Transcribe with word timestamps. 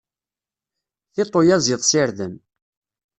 Tiṭ 1.13 1.33
uyaziḍ 1.39 1.81
s 1.89 1.91
irden. 2.01 2.33